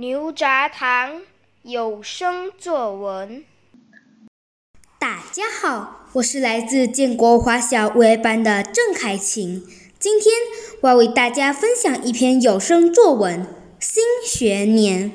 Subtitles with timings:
[0.00, 1.20] 牛轧糖
[1.62, 3.44] 有声作文。
[4.98, 9.62] 大家好，我是来自建国华小五 A 班的郑凯晴。
[9.98, 10.32] 今天
[10.80, 13.42] 我要为大家分享一篇有声作文
[13.78, 15.10] 《新学年》。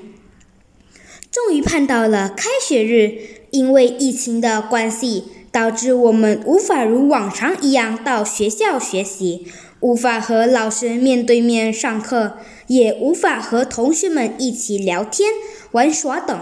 [1.32, 9.48] 终于盼到了开学日，因为疫情的关系，导致我们无法如往常一样到学校学习，
[9.80, 12.34] 无法和老师面对面上课。
[12.68, 15.30] 也无法和同学们一起聊天、
[15.72, 16.38] 玩耍等。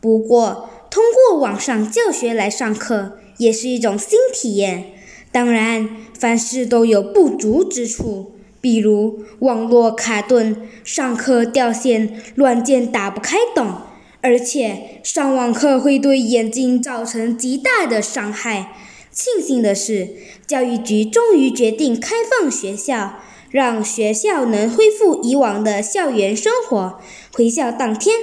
[0.00, 4.94] 不过，通过网上教学来上课也是一种新体验。
[5.30, 13.76] 当然，凡事都有不足之处，比如网络卡顿、上课掉线、软件打不开等。
[14.22, 18.76] 而且，上网课会对眼睛造成极大的伤害。
[19.12, 23.20] 庆幸的是，教育局终于决定开放学校。
[23.50, 27.00] 让学校能恢复以往的校园生活。
[27.32, 28.14] 回校当天，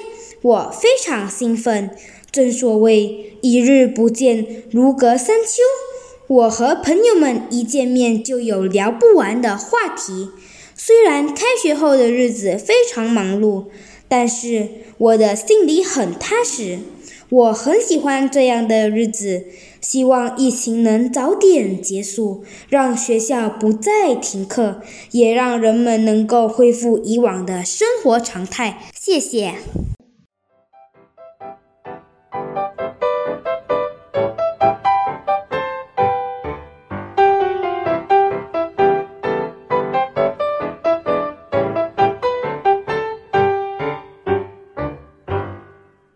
[0.41, 1.91] 我非常兴奋。
[2.31, 5.61] 正所谓一日不见，如隔三秋。
[6.27, 10.29] 我和朋友们一见面就有聊不完的话题。
[10.73, 13.65] 虽然开学后的日子非常忙碌，
[14.07, 16.79] 但是我的心里很踏实。
[17.29, 19.47] 我很喜欢这样的日子，
[19.81, 28.83] 希望疫情能早点结束，让学校不再停课，也让人们能够恢复以往的生活常态。
[28.97, 29.55] 谢谢。